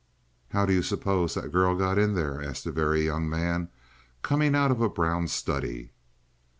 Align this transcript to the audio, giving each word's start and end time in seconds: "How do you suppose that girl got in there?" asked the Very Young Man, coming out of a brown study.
"How 0.49 0.65
do 0.65 0.73
you 0.73 0.81
suppose 0.81 1.35
that 1.35 1.51
girl 1.51 1.75
got 1.75 1.99
in 1.99 2.15
there?" 2.15 2.41
asked 2.41 2.63
the 2.63 2.71
Very 2.71 3.05
Young 3.05 3.29
Man, 3.29 3.69
coming 4.23 4.55
out 4.55 4.71
of 4.71 4.81
a 4.81 4.89
brown 4.89 5.27
study. 5.27 5.91